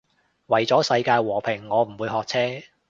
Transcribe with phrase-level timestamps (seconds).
[0.47, 2.67] 為咗世界和平我唔會學車